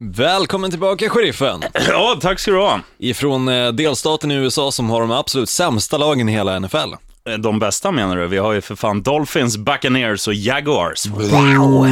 [0.00, 1.62] Välkommen tillbaka sheriffen!
[1.88, 2.80] Ja, tack ska du ha.
[2.98, 6.76] Ifrån eh, delstaten i USA som har de absolut sämsta lagen i hela NFL.
[7.28, 8.26] Eh, De bästa menar du?
[8.26, 11.06] Vi har ju för fan Dolphins, Buccaneers och Jaguars.
[11.06, 11.84] Wow!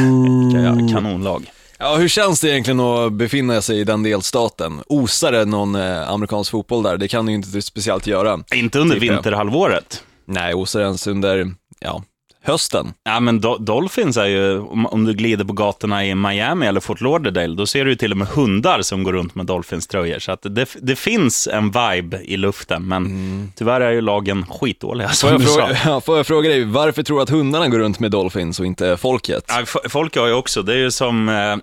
[0.53, 1.51] Vilka kanonlag.
[1.79, 4.81] Ja, hur känns det egentligen att befinna sig i den delstaten?
[4.87, 6.97] Osar det någon eh, amerikansk fotboll där?
[6.97, 8.39] Det kan det ju inte speciellt göra.
[8.55, 10.03] Inte under Typ, vinterhalvåret.
[10.25, 12.03] Nej, osar det ens under, ja,
[12.43, 12.93] hösten.
[13.03, 17.01] Ja, men Do- Dolphins är ju, om, du glider på gatorna i Miami eller Fort
[17.01, 20.19] Lauderdale, då ser du ju till och med hundar som går runt med Dolphins-tröjor.
[20.19, 25.07] Så att det, det finns en vibe i luften, men tyvärr är ju lagen skitdåliga,
[25.07, 25.53] Får som jag, du sa.
[25.53, 28.59] fråga, ja, får jag fråga dig, varför tror du att hundarna går runt med Dolphins
[28.59, 29.43] och inte folket?
[29.47, 31.55] Ja, folk har ju också, det är ju som, eh,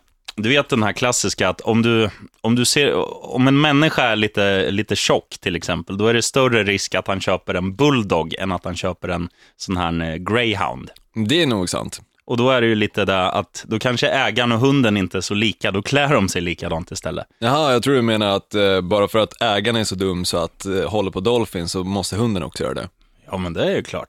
[0.42, 2.94] du vet den här klassiska att om du, om du ser,
[3.34, 7.06] om en människa är lite, lite tjock till exempel, då är det större risk att
[7.06, 10.90] han köper en bulldog än att han köper en sån här eh, greyhound.
[11.14, 12.00] Det är nog sant.
[12.24, 15.20] Och då är det ju lite där att, då kanske ägaren och hunden inte är
[15.20, 17.26] så lika, då klär de sig likadant istället.
[17.38, 20.36] Jaha, jag tror du menar att eh, bara för att ägaren är så dum så
[20.36, 22.88] att eh, håller på Dolphins så måste hunden också göra det.
[23.30, 24.08] Ja, men det är ju klart.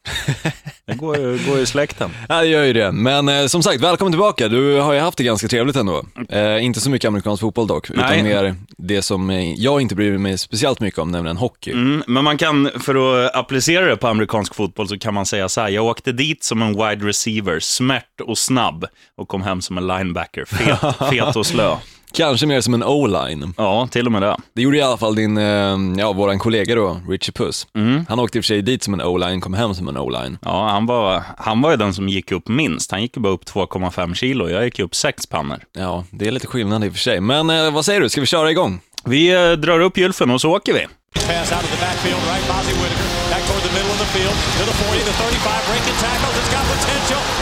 [0.86, 2.12] Det går ju, går ju i släkten.
[2.30, 2.92] Ja, det gör ju det.
[2.92, 4.48] Men eh, som sagt, välkommen tillbaka.
[4.48, 6.06] Du har ju haft det ganska trevligt ändå.
[6.30, 8.24] Eh, inte så mycket amerikansk fotboll dock, utan Nej.
[8.24, 11.72] mer det som eh, jag inte bryr mig speciellt mycket om, nämligen hockey.
[11.72, 15.50] Mm, men man kan, för att applicera det på amerikansk fotboll, så kan man säga
[15.50, 18.86] så här, jag åkte dit som en wide receiver, smärt och snabb,
[19.18, 21.76] och kom hem som en linebacker, fet, fet och slö.
[22.14, 23.54] Kanske mer som en o-line.
[23.58, 24.36] Ja, till och med det.
[24.56, 27.68] Det gjorde i alla fall din, eh, ja, våran kollega då, Richie Puss.
[28.10, 30.38] Han åkte i och för sig dit som en o-line, kom hem som en o-line.
[30.42, 32.92] Ja, han var, han var ju den som gick upp minst.
[32.92, 35.60] Han gick bara upp 2,5 kilo, jag gick upp 6 pannor.
[35.74, 37.22] Ja, det är lite skillnad i och för sig.
[37.22, 38.80] Men eh, vad säger du, ska vi köra igång?
[39.06, 40.88] Vi eh, drar upp gylfen och så åker vi.
[41.14, 42.48] Pass out of the backfield, right?
[42.50, 45.98] Mozzie Whitaker back toward the middle of the field to the 40, the 35, breaking
[46.06, 46.36] tackles.
[46.40, 47.41] It's got potential.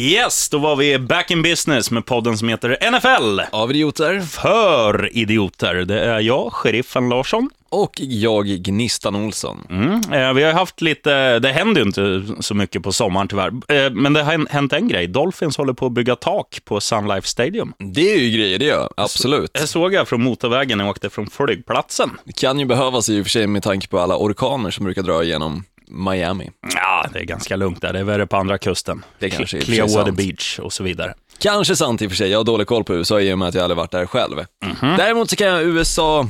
[0.00, 3.40] Yes, då var vi back in business med podden som heter NFL.
[3.56, 4.20] Av idioter.
[4.20, 5.74] För idioter.
[5.74, 7.50] Det är jag, sheriffen Larsson.
[7.68, 9.66] Och jag, Gnistan Olsson.
[9.70, 10.00] Mm.
[10.12, 13.90] Eh, vi har haft lite, det händer ju inte så mycket på sommaren tyvärr, eh,
[13.92, 15.06] men det har hänt en grej.
[15.06, 17.72] Dolphins håller på att bygga tak på Sun Life Stadium.
[17.78, 19.50] Det är ju grejer, det gör absolut.
[19.52, 22.10] Det såg jag från motorvägen när jag åkte från flygplatsen.
[22.24, 25.02] Det kan ju behövas i och för sig med tanke på alla orkaner som brukar
[25.02, 26.50] dra igenom Miami.
[26.74, 27.92] Ja, det är ganska lugnt där.
[27.92, 29.04] Det är värre på andra kusten.
[29.18, 30.12] Det kanske är Clearwater.
[30.12, 31.14] Beach och så vidare.
[31.38, 33.48] Kanske sant i och för sig, jag har dålig koll på USA i och med
[33.48, 34.44] att jag aldrig varit där själv.
[34.80, 36.28] Däremot så kan jag USA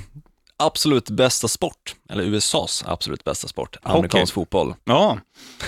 [0.57, 4.75] absolut bästa sport, eller USAs absolut bästa sport, amerikansk fotboll.
[4.85, 5.19] Ja.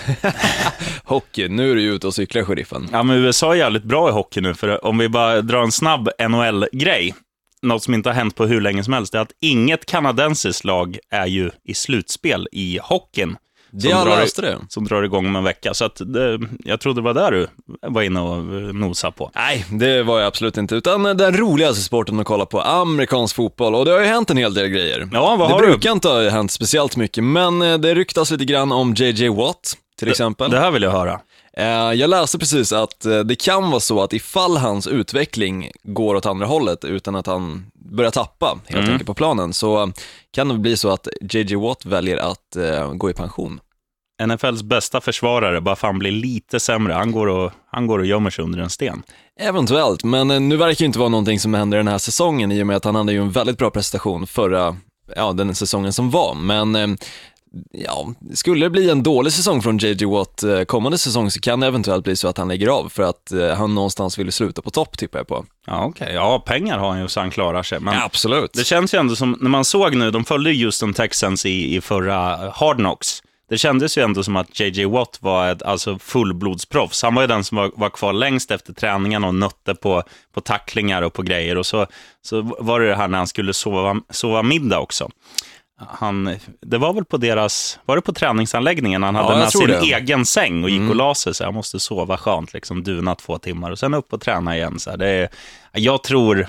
[1.04, 2.88] Hockey, nu är du ju ute och cyklar, sheriffen.
[2.92, 5.72] ja, men USA är jävligt bra i hockey nu, för om vi bara drar en
[5.72, 7.14] snabb NHL-grej,
[7.62, 10.64] något som inte har hänt på hur länge som helst, det är att inget kanadensiskt
[10.64, 13.36] lag är ju i slutspel i hockeyn.
[13.74, 14.58] Det som jag drar- läste det.
[14.68, 15.74] Som drar igång om en vecka.
[15.74, 17.46] Så att det, jag trodde det var där du
[17.88, 18.44] var inne och
[18.74, 19.30] nosade på.
[19.34, 23.74] Nej, det var jag absolut inte, utan den roligaste sporten att kolla på, amerikansk fotboll.
[23.74, 25.08] Och det har ju hänt en hel del grejer.
[25.12, 25.66] Ja, vad det har du?
[25.66, 29.76] brukar inte ha hänt speciellt mycket, men eh, det ryktas lite grann om JJ Watt,
[29.98, 30.50] till exempel.
[30.50, 31.20] Det här vill jag höra.
[31.56, 36.14] Eh, Jag läste precis att eh, det kan vara så att ifall hans utveckling går
[36.14, 38.90] åt andra hållet utan att han börjar tappa helt Mm.
[38.92, 39.92] enkelt på planen så
[40.30, 43.60] kan det bli så att JJ Watt väljer att eh, gå i pension.
[44.26, 46.92] NFLs bästa försvarare, bara för han blir lite sämre.
[46.92, 49.02] Han går och, han går och gömmer sig under en sten.
[49.40, 52.66] Eventuellt, men nu verkar det inte vara någonting som händer den här säsongen i och
[52.66, 54.76] med att han hade ju en väldigt bra prestation förra,
[55.16, 56.98] ja den säsongen som var, men
[57.72, 61.60] Ja, skulle det bli en dålig säsong från JJ Watt eh, kommande säsong så kan
[61.60, 64.62] det eventuellt bli så att han lägger av för att eh, han någonstans vill sluta
[64.62, 65.44] på topp tippar jag på.
[65.66, 66.12] Ja, okej.
[66.14, 67.80] Ja, pengar har han ju så han klarar sig.
[67.80, 68.52] Men absolut.
[68.52, 71.76] det känns ju ändå som, när man såg nu, de följde ju Houston Texans i,
[71.76, 73.22] i förra Hard Knocks.
[73.52, 77.02] Det kändes ju ändå som att JJ Watt var ett alltså fullblodsproffs.
[77.02, 80.02] Han var ju den som var, var kvar längst efter träningen och nötte på,
[80.34, 81.58] på tacklingar och på grejer.
[81.58, 81.86] Och så,
[82.22, 85.10] så var det det här när han skulle sova, sova middag också.
[85.88, 89.76] Han, det var väl på deras, var det på träningsanläggningen han hade med sin det.
[89.76, 90.02] Mm.
[90.02, 93.38] egen säng och gick och la sig så jag måste sova skönt, liksom duna två
[93.38, 94.78] timmar och sen upp och träna igen.
[94.78, 95.28] Så det är,
[95.72, 96.46] jag tror,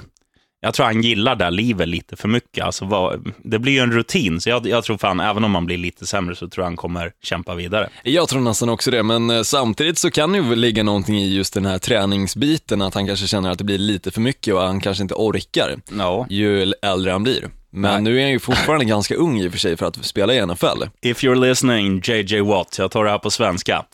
[0.61, 2.65] jag tror han gillar det här livet lite för mycket.
[2.65, 5.65] Alltså, vad, det blir ju en rutin, så jag, jag tror fan, även om man
[5.65, 7.89] blir lite sämre så tror jag han kommer kämpa vidare.
[8.03, 11.35] Jag tror nästan också det, men eh, samtidigt så kan det ju ligga någonting i
[11.35, 14.61] just den här träningsbiten, att han kanske känner att det blir lite för mycket och
[14.61, 16.25] han kanske inte orkar Ja.
[16.29, 17.49] ju äldre han blir.
[17.75, 18.01] Men Nej.
[18.01, 20.45] nu är han ju fortfarande ganska ung i och för sig för att spela i
[20.45, 20.83] NFL.
[21.01, 23.85] If you're listening, JJ Watt, jag tar det här på svenska.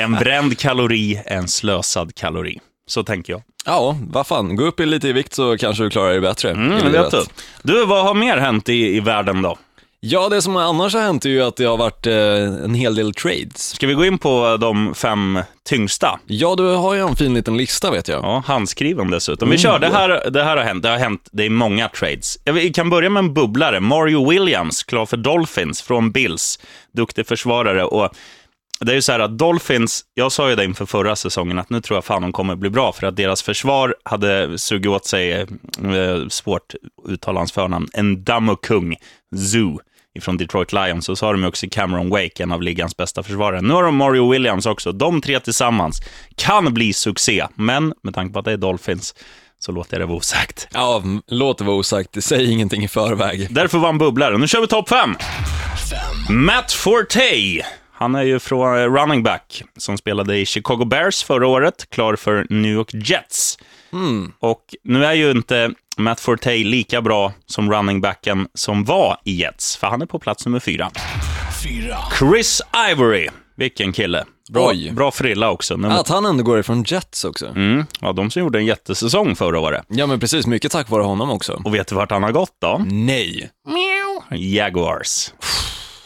[0.00, 2.58] En bränd kalori, en slösad kalori.
[2.86, 3.42] Så tänker jag.
[3.64, 6.50] Ja, vad fan, gå upp i lite i vikt så kanske du klarar dig bättre
[6.50, 7.24] Mm, vet du.
[7.62, 9.58] du, vad har mer hänt i, i världen då?
[10.00, 12.94] Ja, det som annars har hänt är ju att det har varit eh, en hel
[12.94, 13.74] del trades.
[13.74, 16.20] Ska vi gå in på de fem tyngsta?
[16.26, 18.24] Ja, du har ju en fin liten lista vet jag.
[18.24, 19.50] Ja, handskriven dessutom.
[19.50, 20.82] Vi kör, det här, det här har hänt.
[20.82, 22.38] Det har hänt, det är många trades.
[22.44, 23.80] Vi kan börja med en bubblare.
[23.80, 26.58] Mario Williams, klar för Dolphins från Bills.
[26.92, 27.84] Duktig försvarare.
[27.84, 28.10] Och
[28.80, 31.70] det är ju så här att Dolphins, jag sa ju det inför förra säsongen, att
[31.70, 35.06] nu tror jag fan de kommer bli bra, för att deras försvar hade sugit åt
[35.06, 35.46] sig, eh,
[36.28, 36.74] svårt
[37.08, 38.24] uttala hans förnamn, en
[38.62, 38.96] Kung
[39.36, 39.78] Zoo
[40.20, 41.08] från Detroit Lions.
[41.08, 43.62] Och så har de också Cameron Wake, en av ligans bästa försvarare.
[43.62, 44.92] Nu har de Mario Williams också.
[44.92, 46.00] De tre tillsammans
[46.36, 49.14] kan bli succé, men med tanke på att det är Dolphins
[49.58, 50.68] så låter jag det vara osagt.
[50.72, 52.24] Ja, låt det vara osagt.
[52.24, 53.46] Säg ingenting i förväg.
[53.50, 54.38] Därför var han bubblare.
[54.38, 55.16] Nu kör vi topp fem.
[56.30, 57.64] Matt Forte.
[57.92, 62.16] Han är ju från eh, running back som spelade i Chicago Bears förra året, klar
[62.16, 63.58] för New York Jets.
[63.92, 64.32] Mm.
[64.38, 69.32] Och nu är ju inte Matt Forte lika bra som running backen som var i
[69.40, 70.90] Jets, för han är på plats nummer fyra.
[71.64, 71.96] fyra.
[72.18, 74.24] Chris Ivory, vilken kille.
[74.50, 75.76] Bra, bra frilla också.
[75.76, 76.00] Nummer...
[76.00, 77.46] Att han ändå går ifrån Jets också.
[77.46, 79.84] Mm, ja, de som gjorde en jättesäsong förra året.
[79.88, 80.46] Ja, men precis.
[80.46, 81.62] Mycket tack vare honom också.
[81.64, 82.84] Och vet du vart han har gått då?
[82.86, 83.50] Nej.
[84.30, 85.32] Jaguars.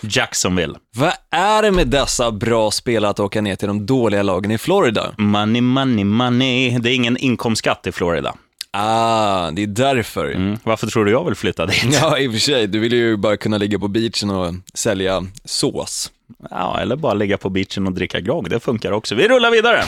[0.03, 0.75] Jacksonville.
[0.97, 4.59] Vad är det med dessa bra spelare att åka ner till de dåliga lagen i
[4.59, 5.15] Florida?
[5.19, 6.79] Money, money, money.
[6.79, 8.35] Det är ingen inkomstskatt i Florida.
[8.71, 10.31] Ah, det är därför.
[10.31, 10.59] Mm.
[10.65, 11.99] Varför tror du jag vill flytta dit?
[12.01, 12.67] Ja, i och för sig.
[12.67, 16.11] Du vill ju bara kunna ligga på beachen och sälja sås.
[16.51, 18.51] Ja, eller bara ligga på beachen och dricka grogg.
[18.51, 19.15] Det funkar också.
[19.15, 19.85] Vi rullar vidare.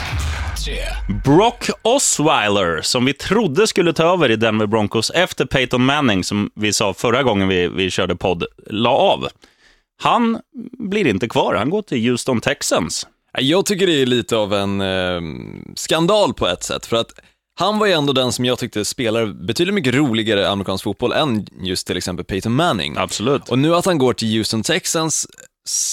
[1.25, 6.49] Brock Osweiler, som vi trodde skulle ta över i Denver Broncos efter Peyton Manning, som
[6.55, 9.27] vi sa förra gången vi, vi körde podd, la av.
[10.01, 10.39] Han
[10.79, 11.55] blir inte kvar.
[11.55, 13.07] Han går till Houston Texans.
[13.37, 15.21] Jag tycker det är lite av en eh,
[15.75, 17.11] skandal på ett sätt, för att
[17.59, 21.47] han var ju ändå den som jag tyckte spelar betydligt mycket roligare amerikansk fotboll än
[21.61, 22.93] just till exempel Peyton Manning.
[22.97, 23.49] Absolut.
[23.49, 25.27] Och nu att han går till Houston Texans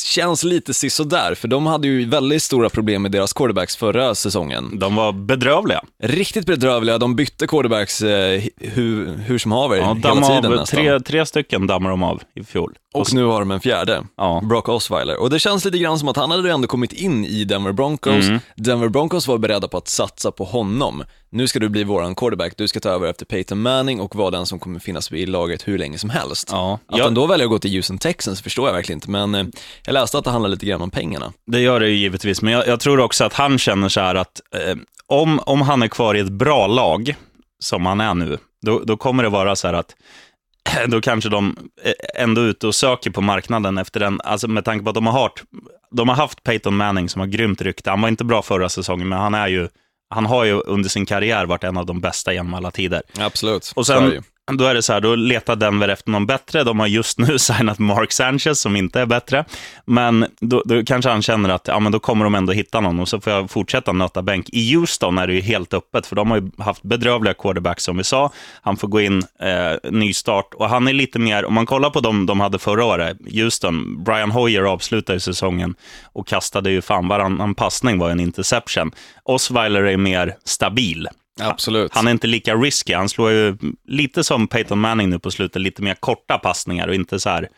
[0.04, 4.78] känns lite sisådär, för de hade ju väldigt stora problem med deras quarterbacks förra säsongen.
[4.78, 5.80] De var bedrövliga.
[6.02, 6.98] Riktigt bedrövliga.
[6.98, 10.80] De bytte quarterbacks eh, hur, hur som haver ja, hela tiden av, nästan.
[10.80, 12.74] Tre, tre stycken dammar de av i fjol.
[12.94, 14.40] Och nu har de en fjärde, ja.
[14.44, 15.20] Brock Osweiler.
[15.20, 18.28] Och det känns lite grann som att han hade ändå kommit in i Denver Broncos.
[18.28, 18.40] Mm.
[18.56, 21.04] Denver Broncos var beredda på att satsa på honom.
[21.34, 24.30] Nu ska du bli våran quarterback, du ska ta över efter Peyton Manning och vara
[24.30, 26.48] den som kommer finnas i laget hur länge som helst.
[26.52, 26.78] Ja.
[26.86, 27.04] Att jag...
[27.04, 29.46] han då väljer att gå till Houston Texans förstår jag verkligen inte, men eh,
[29.86, 31.32] jag läste att det handlar lite grann om pengarna.
[31.46, 34.14] Det gör det ju givetvis, men jag, jag tror också att han känner så här
[34.14, 34.76] att eh,
[35.06, 37.14] om, om han är kvar i ett bra lag,
[37.58, 39.94] som han är nu, då, då kommer det vara så här att
[40.88, 44.84] då kanske de är ändå ute och söker på marknaden efter den, alltså med tanke
[44.84, 45.42] på att de har, hört,
[45.90, 47.90] de har haft Peyton Manning som har grymt rykte.
[47.90, 49.68] Han var inte bra förra säsongen, men han är ju
[50.12, 53.02] han har ju under sin karriär varit en av de bästa genom alla tider.
[53.18, 53.72] Absolut.
[53.76, 56.64] Och sen, då är det så här, då letar Denver efter någon bättre.
[56.64, 59.44] De har just nu signat Mark Sanchez som inte är bättre.
[59.84, 63.00] Men då, då kanske han känner att ja, men då kommer de ändå hitta någon
[63.00, 64.48] och så får jag fortsätta nöta bänk.
[64.52, 67.96] I Houston är det ju helt öppet, för de har ju haft bedrövliga quarterbacks som
[67.96, 68.32] vi sa.
[68.62, 72.00] Han får gå in, eh, nystart och han är lite mer, om man kollar på
[72.00, 75.74] dem de hade förra året, Houston, Brian Hoyer avslutade säsongen
[76.12, 78.92] och kastade ju fan varannan passning var en interception.
[79.24, 81.08] Osweiler är mer stabil.
[81.40, 81.94] Absolut.
[81.94, 82.94] Han är inte lika risky.
[82.94, 83.56] Han slår ju
[83.88, 87.48] lite som Peyton Manning nu på slutet, lite mer korta passningar och inte så här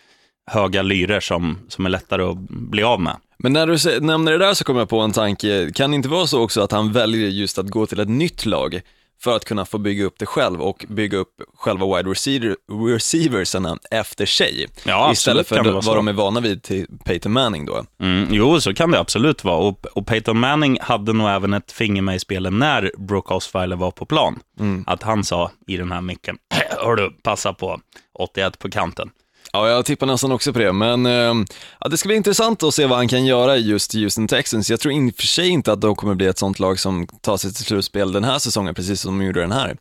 [0.51, 3.17] höga lyror som, som är lättare att bli av med.
[3.39, 6.09] Men när du nämner det där så kommer jag på en tanke, kan det inte
[6.09, 8.81] vara så också att han väljer just att gå till ett nytt lag
[9.25, 12.57] för att kunna få bygga upp det själv och bygga upp själva wide receiver,
[12.95, 14.67] receiversarna efter sig.
[14.85, 17.85] Ja, Istället för vad de är vana vid till Peyton Manning då.
[18.01, 19.57] Mm, jo, så kan det absolut vara.
[19.57, 23.77] Och, och Peyton Manning hade nog även ett finger med i spelet när Brook Osweiler
[23.77, 24.39] var på plan.
[24.61, 24.85] Mm.
[24.87, 26.37] Att han sa i den här micken,
[26.79, 27.81] hördu, passa på
[28.19, 29.11] 81 på kanten.
[29.55, 31.35] Ja, jag tippar nästan också på det, men eh,
[31.81, 34.71] ja, det ska bli intressant att se vad han kan göra i just Houston Texans.
[34.71, 37.07] Jag tror i och för sig inte att de kommer bli ett sånt lag som
[37.07, 39.77] tar sig till slutspel den här säsongen, precis som de gjorde den här.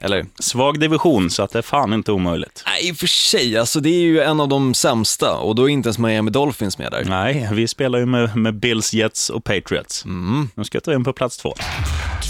[0.00, 0.26] Eller?
[0.38, 2.62] Svag division, så att det är fan inte omöjligt.
[2.66, 3.58] Nej, i och för sig.
[3.58, 6.78] Alltså, det är ju en av de sämsta och då är inte ens Miami Dolphins
[6.78, 7.04] med där.
[7.04, 10.04] Nej, vi spelar ju med, med Bills, Jets och Patriots.
[10.04, 10.50] Mm.
[10.54, 11.54] Nu ska jag ta in på plats två.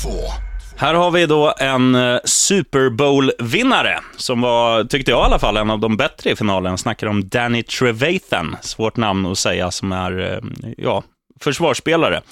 [0.03, 0.48] Två.
[0.81, 5.57] Här har vi då en eh, Super Bowl-vinnare, som var, tyckte jag i alla fall,
[5.57, 6.71] en av de bättre i finalen.
[6.71, 11.03] Jag snackar om Danny Trevathan, svårt namn att säga, som är, eh, ja,
[11.41, 12.23] försvarsspelare.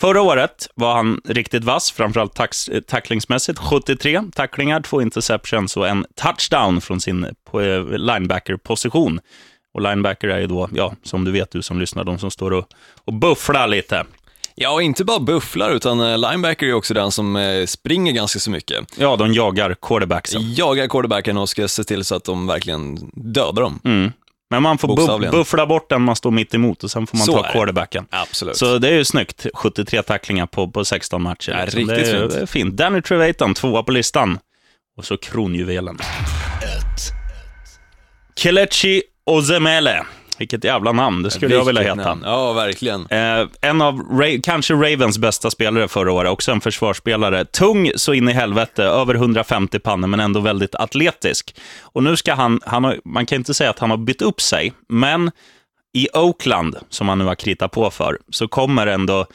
[0.00, 3.58] Förra året var han riktigt vass, framförallt tax, tacklingsmässigt.
[3.58, 9.20] 73 tacklingar, två interceptions och en touchdown från sin eh, linebacker-position.
[9.74, 12.50] Och linebacker är ju då, ja, som du vet du som lyssnar, de som står
[12.50, 12.66] och,
[13.04, 14.04] och bufflar lite.
[14.62, 18.50] Ja, inte bara bufflar, utan eh, linebacker är också den som eh, springer ganska så
[18.50, 18.84] mycket.
[18.96, 20.54] Ja, de jagar quarterbacksen.
[20.54, 23.80] Jagar quarterbacken och ska se till så att de verkligen dödar dem.
[23.84, 24.12] Mm.
[24.50, 27.32] Men man får buffla bort den man står mitt emot och sen får man Så
[27.32, 28.06] ta är quarterbacken.
[28.10, 28.56] Absolut.
[28.56, 29.46] Så det är ju snyggt.
[29.54, 31.52] 73 tacklingar på, på 16 matcher.
[31.52, 31.80] Ja, liksom.
[31.80, 32.32] riktigt det är, fint.
[32.32, 32.76] Det är fint.
[32.76, 34.38] Danny Trevathan, tvåa på listan.
[34.96, 35.98] Och så kronjuvelen.
[38.36, 40.04] Kelechi Ozemele.
[40.40, 41.94] Vilket jävla namn, det skulle jag vilja heta.
[41.94, 42.22] namn.
[42.24, 43.06] Ja, verkligen.
[43.10, 47.44] Eh, en av, Ra- kanske Ravens bästa spelare förra året, också en försvarsspelare.
[47.44, 51.54] Tung så in i helvete, över 150 pannor, men ändå väldigt atletisk.
[51.82, 54.40] Och nu ska han, han har, man kan inte säga att han har bytt upp
[54.40, 55.30] sig, men
[55.92, 59.26] i Oakland, som han nu har kritat på för, så kommer ändå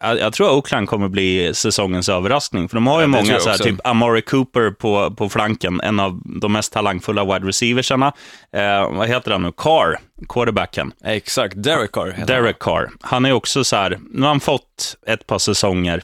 [0.00, 3.58] jag, tror Oakland kommer bli säsongens överraskning, för de har ju Ja, många, så här,
[3.58, 8.12] typ Amari Cooper på, på flanken, en av de mest talangfulla wide receiversarna.
[8.52, 9.52] Eh, vad heter han nu?
[9.56, 10.92] Carr, quarterbacken.
[11.04, 12.90] Exakt, Derek Carr heter Derek Carr.
[13.00, 16.02] Han är också så här, nu har han fått ett par säsonger.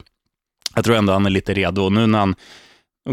[0.75, 1.83] Jag tror ändå han är lite redo.
[1.83, 2.35] Och nu när han,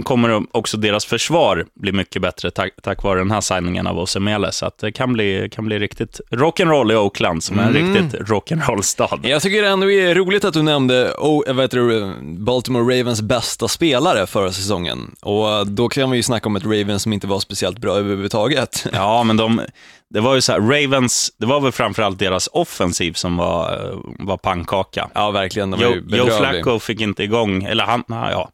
[0.02, 4.52] kommer också deras försvar bli mycket bättre tack, tack vare den här signingen av Osemele.
[4.52, 7.94] Så att det kan bli, kan bli riktigt rock'n'roll i Oakland, som är en Mm.
[7.94, 9.20] riktigt rock'n'roll-stad.
[9.28, 13.68] Jag tycker det ändå är roligt att du nämnde oh, heter det, Baltimore Ravens bästa
[13.68, 15.14] spelare förra säsongen.
[15.20, 18.86] Och då kan vi ju snacka om ett Ravens som inte var speciellt bra överhuvudtaget.
[18.92, 19.60] Ja, men de,
[20.10, 23.98] det var ju så här, Ravens, det var väl framförallt deras offensiv som var, eh,
[24.18, 25.08] var pannkaka.
[25.14, 25.70] Ja, verkligen.
[25.70, 26.38] De var Joe, ju Joe bedrövlig.
[26.64, 28.48] Flacco fick inte igång, eller han, ja,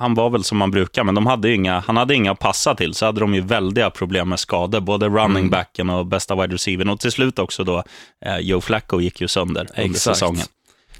[0.00, 2.38] han var väl som man brukar, men de hade ju inga, han hade inga att
[2.38, 5.50] passa till, så hade de ju väldiga problem med skador, både running Mm.
[5.50, 7.82] backen och bästa wide receivern, och till slut också då,
[8.26, 10.02] eh, Joe Flacco gick ju sönder under Exakt.
[10.02, 10.44] säsongen.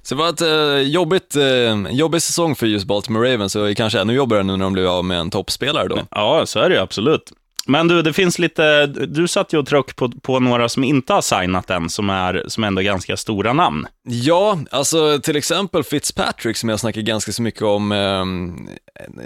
[0.03, 4.01] Så det var ett eh, jobbigt, eh, jobbig säsong för just Baltimore Ravens och kanske
[4.01, 5.99] ännu jobbigare nu när de blev av med en toppspelare då.
[6.11, 7.33] Ja, så är det ju absolut.
[7.71, 11.13] Men du, det finns lite, du satt ju och tryck på, på några som inte
[11.13, 13.87] har signat än, som är, som ändå är ganska stora namn.
[14.05, 18.25] Ja, alltså till exempel Fitzpatrick som jag snackar ganska så mycket om, eh,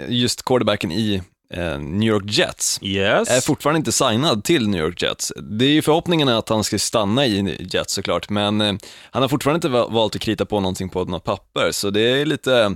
[0.09, 1.21] just quarterbacken i
[1.53, 2.79] eh, New York Jets.
[2.81, 3.29] Yes.
[3.29, 5.33] är fortfarande inte signad till New York Jets.
[5.35, 8.73] Det är ju förhoppningen att han ska stanna i Jets såklart, men eh,
[9.11, 12.01] han har fortfarande inte va- valt att krita på någonting på något papper, så det
[12.01, 12.75] är lite,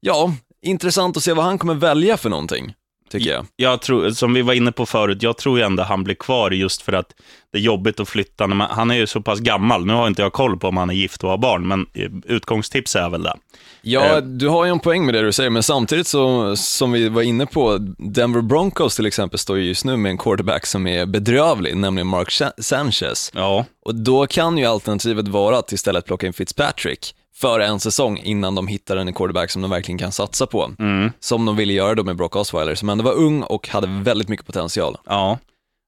[0.00, 2.74] ja, intressant att se vad han kommer välja för någonting,
[3.10, 3.46] tycker jag.
[3.56, 6.50] Jag tror, som vi var inne på förut, jag tror ju ändå han blir kvar
[6.50, 7.06] just för att
[7.52, 8.46] det är jobbigt att flytta.
[8.70, 10.94] Han är ju så pass gammal, nu har inte jag koll på om han är
[10.94, 13.34] gift och har barn, men eh, utgångstips är väl det.
[13.82, 14.16] Ja, Eh.
[14.22, 17.22] du har ju en poäng med det du säger, men samtidigt så, som vi var
[17.22, 21.06] inne på, Denver Broncos till exempel står ju just nu med en quarterback som är
[21.06, 23.30] bedrövlig, nämligen Mark Sa- Sanchez.
[23.34, 28.18] Ja, Och då kan ju alternativet vara att istället plocka in Fitzpatrick för en säsong
[28.18, 30.70] innan de hittar en quarterback som de verkligen kan satsa på.
[30.78, 33.86] mm, Som de ville göra då med Brock Osweiler, som ändå var ung och hade
[33.86, 34.96] väldigt mycket potential.
[35.06, 35.38] ja.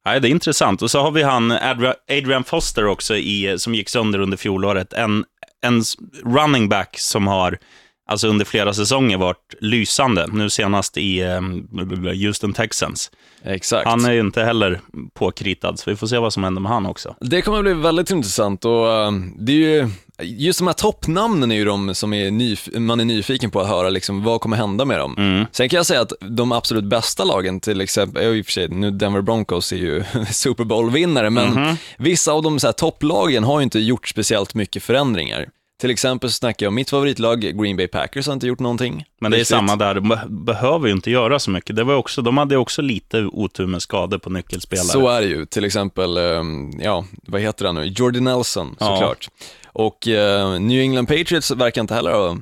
[0.05, 0.83] Nej, det är intressant.
[0.83, 1.53] Och så har vi han
[2.09, 4.93] Adrian Foster också, i, som gick sönder under fjolåret.
[4.93, 5.25] En,
[5.67, 5.83] en
[6.25, 7.59] running back som har
[8.11, 10.27] alltså under flera säsonger varit lysande.
[10.33, 11.41] Nu senast i eh,
[12.27, 13.11] Houston Texans.
[13.45, 13.89] Exakt.
[13.89, 14.81] Han är ju inte heller
[15.15, 17.17] påkritad, så vi får se vad som händer med han också.
[17.21, 19.89] Det kommer att bli väldigt intressant och um, det är ju,
[20.23, 23.69] just de här toppnamnen är ju de som är nyf- man är nyfiken på att
[23.69, 25.14] höra liksom, vad kommer hända med dem.
[25.19, 25.45] Mm.
[25.52, 28.69] Sen kan jag säga att de absolut bästa lagen, till exempel, i och för sig,
[28.69, 31.76] nu Denver Broncos är ju Super Bowl-vinnare, men Mhm.
[31.99, 35.49] vissa av de så här topplagen har ju inte gjort speciellt mycket förändringar.
[35.81, 39.05] Till exempel så snackar jag om mitt favoritlag, Green Bay Packers har inte gjort någonting.
[39.21, 39.49] Men det är Riktigt.
[39.57, 41.76] samma där, de be- behöver ju inte göra så mycket.
[41.76, 44.87] Det var också, de hade också lite otur med skador på nyckelspelare.
[44.87, 49.14] Så är det ju, till exempel, ehm, ja, vad heter han nu, Jordy Nelson Ja.
[49.73, 52.37] Och eh, New England Patriots verkar inte heller ha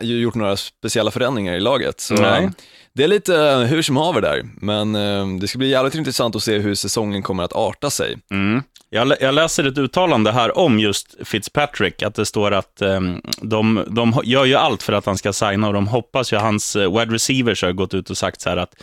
[0.00, 2.00] gjort några speciella förändringar i laget.
[2.00, 2.44] Så Nej.
[2.44, 2.50] eh,
[2.92, 6.36] det är lite eh, hur som haver där, men eh, det ska bli jävligt intressant
[6.36, 8.18] att se hur säsongen kommer att arta sig.
[8.30, 8.62] Mm.
[8.92, 13.84] Jag, jag läser ett uttalande här om just Fitzpatrick, att det står att ehm, de,
[13.86, 16.98] de gör ju allt för att han ska signa och de hoppas ju, hans uh,
[16.98, 18.74] wide receivers har gått ut och sagt så här att,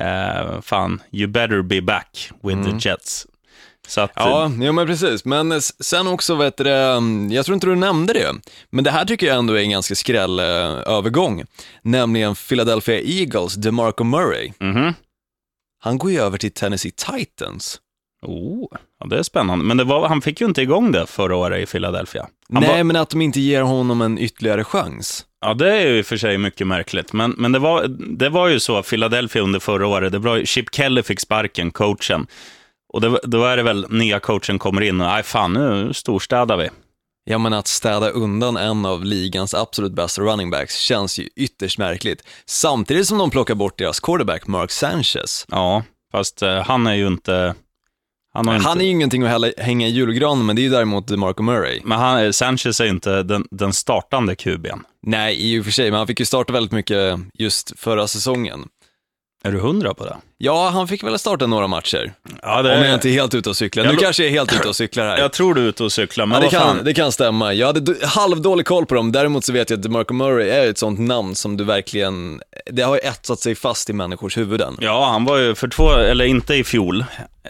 [0.00, 3.26] eh, fan, you better be back with the Jets.
[3.86, 5.24] Så att, Ja, jo, men precis.
[5.24, 8.32] Men sen också, vet du, mm, jag tror inte du nämnde det,
[8.70, 10.44] men det här tycker jag ändå är en ganska skräll eh,
[10.86, 11.44] övergång.
[11.82, 14.52] Nämligen Philadelphia Eagles, DeMarco Murray.
[14.60, 14.94] mhm.
[15.80, 17.80] Han går ju över till Tennessee Titans.
[18.22, 18.68] oh,
[19.00, 19.64] ja, det är spännande.
[19.64, 22.26] Men var, han fick ju inte igång det förra året i Philadelphia.
[22.52, 25.26] Han Nej, var- men att de inte ger honom en ytterligare chans.
[25.40, 27.12] Ja, det är ju i och för sig mycket märkligt.
[27.12, 27.86] Men, men det, var,
[28.18, 32.26] det var ju så, Philadelphia under förra året, det var, Chip Kelly fick sparken, coachen.
[32.92, 36.56] Och det, då är det väl nya coachen kommer in och, nej fan, nu storstädar
[36.56, 36.68] vi.
[37.28, 41.78] Ja, men att städa undan en av ligans absolut bästa running backs känns ju ytterst
[41.78, 42.22] märkligt.
[42.46, 45.46] Samtidigt som de plockar bort deras quarterback Mark Sanchez.
[45.48, 47.54] Ja, fast eh, han är ju inte...
[48.32, 50.64] Han, har inte, Han är ju ingenting att hälla, hänga i julgranen, men det är
[50.64, 51.80] ju däremot DeMarco Murray.
[51.84, 54.80] Men han, Sanchez är ju inte den, den startande QB'n.
[55.02, 58.68] Nej, i och för sig, men han fick ju starta väldigt mycket just förra säsongen.
[59.46, 60.16] Är du hundra på det?
[60.38, 62.12] Ja, han fick väl starta några matcher.
[62.42, 63.84] Ja, Om jag inte är helt ute och cyklar.
[63.84, 65.18] Jag Nu kanske jag är helt ute och cyklar här.
[65.18, 66.76] Jag tror du är ute och cyklar, men Ja, det, vad fan.
[66.76, 67.52] kan, det kan stämma.
[67.54, 69.12] Jag hade halvdålig koll på dem.
[69.12, 72.82] Däremot så vet jag att DeMarco Murray är ett sånt namn som du verkligen, det
[72.82, 74.76] har ju etsat sig fast i människors huvuden.
[74.80, 77.04] Ja, han var ju för två, eller inte i fjol,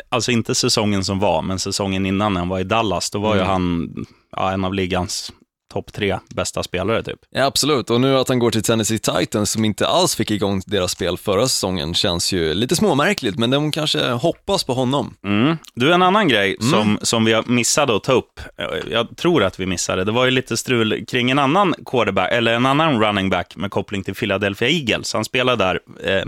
[0.09, 3.33] alltså inte säsongen som var, men säsongen innan när han var i Dallas, då var
[3.33, 3.45] Mm.
[3.45, 3.89] ju han
[4.37, 5.33] ja, en av ligans
[5.73, 7.19] topp tre bästa spelare typ.
[7.31, 10.63] Ja, absolut, och nu att han går till Tennessee Titans som inte alls fick igång
[10.67, 15.15] deras spel förra säsongen känns ju lite småmärkligt, men de kanske hoppas på honom.
[15.25, 15.57] Mm.
[15.75, 19.45] Du, en annan grej som, som vi har missade att ta upp, eh, jag tror
[19.45, 23.03] att vi missade, det var ju lite strul kring en annan quarterback, eller en annan
[23.03, 25.13] running back med koppling till Philadelphia Eagles.
[25.13, 26.25] Han spelade där eh,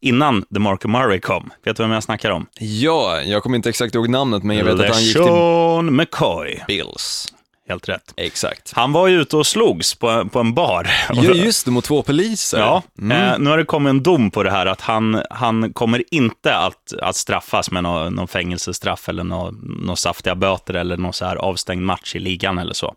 [0.00, 1.50] innan DeMarco Murray kom.
[1.64, 2.46] Vet du vem jag snackar om?
[2.58, 5.96] Ja, jag kommer inte exakt ihåg namnet, men jag vet att han gick till LeSean
[5.96, 6.60] McCoy.
[6.66, 7.32] Bills.
[7.70, 8.14] Helt rätt.
[8.16, 8.72] Exakt.
[8.74, 10.90] Han var ju ute och slogs på, på en bar.
[11.12, 12.58] Ja, just det, mot två poliser.
[12.58, 13.32] Ja, Mm.
[13.32, 16.56] eh, nu har det kommit en dom på det här att han, han kommer inte
[16.56, 21.24] att, att straffas med någon nå fängelsestraff eller några nå saftiga böter eller någon så
[21.24, 22.94] här avstängd match i ligan eller så.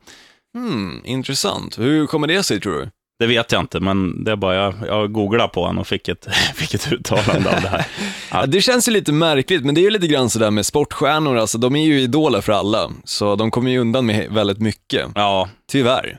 [0.58, 1.80] Hmm, intressant.
[1.80, 2.90] Hur kommer det sig tror du?
[3.20, 6.08] Det vet jag inte, men det är bara jag, jag googlade på honom och fick
[6.08, 7.86] ett, fick ett uttalande av det här.
[8.32, 11.38] Ja, det känns ju lite märkligt, men det är ju lite grann sådär med sportstjärnor,
[11.38, 15.08] alltså de är ju idoler för alla, så de kommer ju undan med väldigt mycket,
[15.16, 16.18] Ja, tyvärr.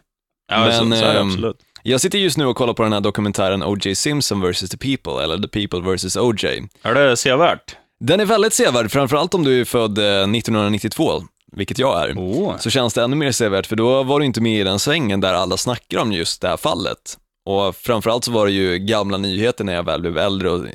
[0.52, 1.56] ja Men, så, så är det ehm, absolut.
[1.82, 3.94] Jag sitter just nu och kollar på den här dokumentären O.J.
[3.94, 4.70] Simpson vs.
[4.70, 6.16] The People, eller The People vs.
[6.16, 6.62] O.J.
[6.82, 7.76] Är det sevärt?
[8.00, 11.22] Den är väldigt sevärd, framförallt om du är född eh, 1992,
[11.56, 12.14] vilket jag är.
[12.14, 12.58] Oh.
[12.58, 15.20] Så känns det ännu mer sevärt, för då var du inte med i den svängen
[15.20, 17.18] där alla snackar om just det här fallet.
[17.46, 20.66] Och framförallt så var det ju gamla nyheter när jag väl blev äldre och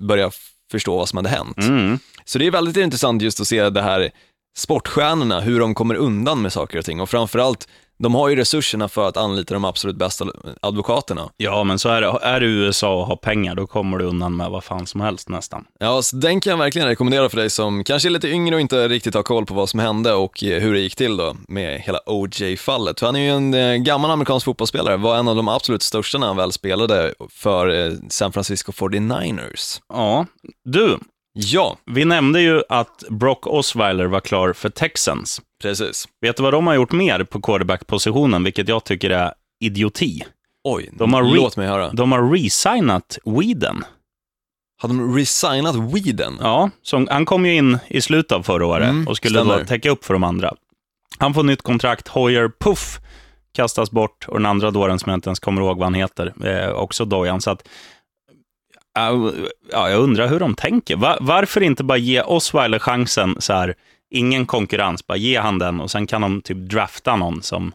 [0.00, 0.32] började
[0.70, 1.58] förstå vad som hade hänt.
[1.58, 1.98] Mm.
[2.24, 4.10] Så det är väldigt intressant just att se det här
[4.56, 7.00] sportstjärnorna, hur de kommer undan med saker och ting.
[7.00, 7.68] Och framförallt,
[8.04, 10.24] de har ju resurserna för att anlita de absolut bästa
[10.60, 11.30] advokaterna.
[11.36, 12.18] Ja, men så är det.
[12.22, 15.00] Är du i USA och har pengar, då kommer du undan med vad fan som
[15.00, 15.64] helst nästan.
[15.78, 18.60] Ja, så den kan jag verkligen rekommendera för dig som kanske är lite yngre och
[18.60, 21.36] inte riktigt har koll på vad som hände och eh, hur det gick till då
[21.48, 23.00] med hela OJ-fallet.
[23.00, 26.26] Han är ju en eh, gammal amerikansk fotbollsspelare, var en av de absolut största när
[26.26, 29.80] han väl spelade för eh, San Francisco 49ers.
[29.88, 30.26] Ja,
[30.64, 30.98] du,
[31.36, 35.40] Ja, vi nämnde ju att Brock Osweiler var klar för Texans.
[35.68, 36.08] Precis.
[36.20, 40.24] Vet du vad de har gjort mer på quarterback-positionen, vilket jag tycker är idioti?
[40.64, 41.90] Oj, De har låt mig höra.
[41.92, 43.84] De har resignat Whedon.
[44.82, 46.38] Har de resignat Whedon?
[46.40, 49.58] Ja, som, han kom ju in i slutet av förra året Mm, och skulle stämmer.
[49.58, 50.54] då täcka upp för de andra.
[51.18, 52.98] Han får nytt kontrakt, Hoyer Puff
[53.54, 56.32] kastas bort och den andra dåren som jag inte ens kommer ihåg vad han heter,
[56.46, 57.40] eh, också Dojan.
[57.40, 57.68] Så att,
[58.94, 60.96] ja, jag undrar hur de tänker.
[60.96, 63.74] Va, varför inte bara ge Osweiler chansen så här,
[64.10, 67.72] ingen konkurrens, bara ge han den och sen kan de typ drafta någon som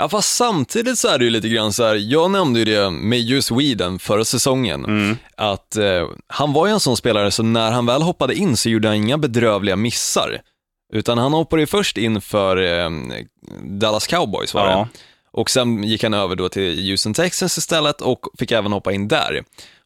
[0.00, 2.90] Ja, fast samtidigt så är det ju lite grann så här, jag nämnde ju det
[2.90, 5.16] med just Whedon förra säsongen, Mm.
[5.36, 8.68] att eh, han var ju en sån spelare så när han väl hoppade in så
[8.68, 10.40] gjorde han inga bedrövliga missar.
[10.92, 12.90] Utan han hoppade ju först in för eh,
[13.62, 14.76] Dallas Cowboys var Ja.
[14.92, 14.98] det.
[15.30, 19.08] Och sen gick han över då till Houston Texans istället och fick även hoppa in
[19.08, 19.42] där.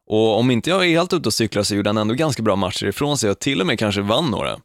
[0.07, 2.57] Och om inte jag är helt ute och cyklar så gjorde han ändå ganska bra
[2.57, 4.57] matcher ifrån sig och till och med kanske vann några.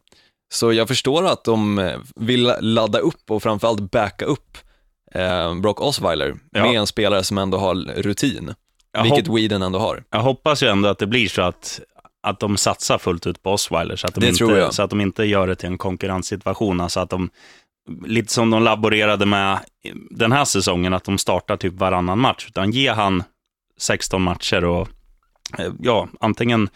[0.52, 4.58] Så jag förstår att de eh, vill ladda upp och framförallt backa upp
[5.14, 6.62] eh, Brock Osweiler Ja.
[6.62, 8.54] med en spelare som ändå har rutin,
[8.92, 10.04] Jag vilket Whedon ändå har.
[10.10, 11.80] Jag hoppas ju ändå att det blir så att,
[12.22, 15.00] att de satsar fullt ut på Osweiler, så att, de Det inte, så att de
[15.00, 16.80] inte gör det till en konkurrenssituation.
[16.80, 17.30] Alltså att de,
[18.06, 19.58] lite som de laborerade med
[20.10, 22.46] den här säsongen, att de startar typ varannan match.
[22.48, 23.22] Utan ge han
[23.78, 24.88] 16 matcher och
[25.58, 26.68] eh, ja, antingen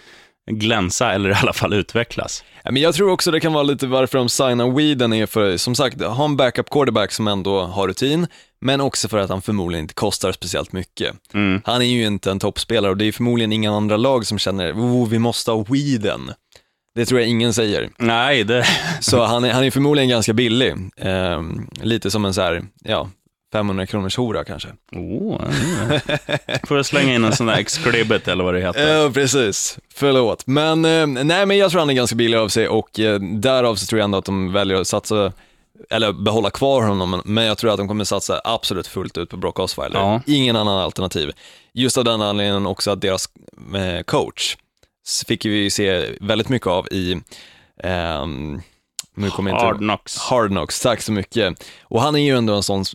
[0.50, 2.44] glänsa eller i alla fall utvecklas.
[2.64, 5.74] Men jag tror också det kan vara lite varför de signar Whedon är för, som
[5.74, 8.26] sagt, ha en backup quarterback som ändå har rutin,
[8.60, 11.14] men också för att han förmodligen inte kostar speciellt mycket.
[11.34, 11.62] Mm.
[11.64, 14.72] Han är ju inte en toppspelare och det är förmodligen inga andra lag som känner,
[14.72, 16.30] oh, vi måste ha Whedon.
[16.94, 17.90] Det tror jag ingen säger.
[17.98, 18.66] Nej, det,
[19.00, 20.74] Så han är, han är förmodligen ganska billig.
[20.96, 23.08] Ehm, lite som en så här, ja,
[23.52, 24.68] 500 kronors hora kanske.
[24.92, 26.00] oh, mm.
[26.66, 28.94] får jag slänga in en sån där exklibet eller vad det heter.
[28.94, 29.78] Ja, precis.
[29.94, 30.46] Förlåt.
[30.46, 33.76] Men, eh, nej, men jag tror han är ganska billig av sig och eh, därav
[33.76, 35.32] så tror jag ändå att de väljer att satsa,
[35.90, 39.36] eller behålla kvar honom, men jag tror att de kommer satsa absolut fullt ut på
[39.36, 40.00] Brock Osweiler.
[40.00, 40.20] Ja.
[40.26, 41.30] Ingen annan alternativ.
[41.72, 43.28] Just av den anledningen också att deras
[43.74, 44.56] eh, coach
[45.26, 47.20] fick vi se väldigt mycket av i
[47.82, 48.60] ehm,
[49.16, 50.18] nu kommer inte Hard knocks.
[50.18, 51.64] Hard Knocks, tack så mycket.
[51.82, 52.86] Och han är ju ändå en sån eh,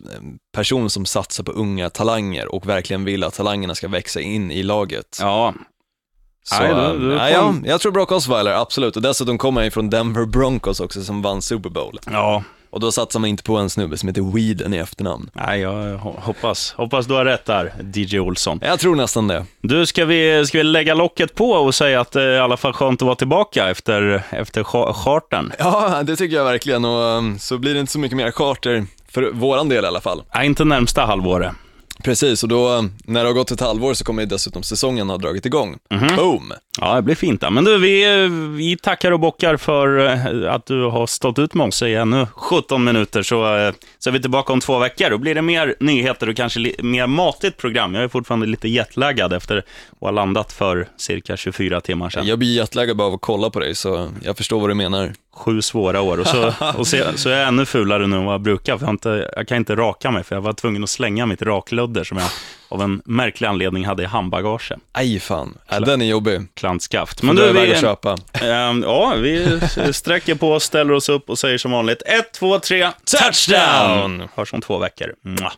[0.52, 4.62] person som satsar på unga talanger och verkligen vill att talangerna ska växa in i
[4.62, 5.18] laget.
[5.20, 5.54] Ja,
[6.44, 8.96] Så, Nej, du- du ja, får- ja, jag tror Brock Osweiler, absolut.
[8.96, 11.98] Och dessutom kommer han ju från Denver Broncos också som vann Super Bowl.
[12.10, 12.42] ja.
[12.70, 15.30] Och då satsar man inte på en snubbe som heter Weeden i efternamn.
[15.32, 18.60] Nej, jag ho- hoppas, hoppas du har rätt där, DJ Olsson.
[18.62, 19.44] Jag tror nästan det.
[19.60, 22.56] Du, ska vi, ska vi lägga locket på och säga att det är i alla
[22.56, 25.52] fall skönt att vara tillbaka efter, efter cha- chartern?
[25.58, 28.86] Ja, det tycker jag verkligen och um, så blir det inte så mycket mer charter,
[29.08, 30.22] för våran del i alla fall.
[30.34, 31.52] Nej, inte närmsta halvåret.
[32.04, 35.10] Precis, och då um, när det har gått ett halvår så kommer ju dessutom säsongen
[35.10, 35.76] ha dragit igång.
[36.16, 36.52] Boom!
[36.80, 37.44] Ja, det blir fint.
[37.50, 41.66] Men du, vi, vi tackar och bockar för eh, att du har stått ut med
[41.66, 45.10] oss i ännu 17 minuter, så, eh, så är vi tillbaka om två veckor.
[45.10, 47.94] Då blir det mer nyheter och kanske mer matigt program.
[47.94, 49.64] Jag är fortfarande lite jetlaggad efter att
[50.00, 52.26] ha landat för cirka 24 timmar sedan.
[52.26, 55.12] Jag blir jetlaggad bara av att kolla på dig, så jag förstår vad du menar.
[55.34, 58.34] Sju svåra år och, så, och så, så är jag ännu fulare nu än vad
[58.34, 58.78] jag brukar.
[58.78, 61.42] För jag, inte, jag kan inte raka mig, för jag var tvungen att slänga mitt
[61.42, 62.30] rakludder som jag
[62.68, 64.72] av en märklig anledning hade i handbagage.
[64.92, 66.40] Aj fan, ja, den är jobbig.
[66.54, 67.22] Klantskaft.
[67.22, 68.16] Men du vi, att köpa.
[68.32, 69.60] Ehm, ja, vi
[69.92, 74.28] sträcker på oss, ställer oss upp och säger som vanligt 1, 2, 3, Touchdown!
[74.34, 75.14] Hörs om två veckor.
[75.22, 75.52] Mwah.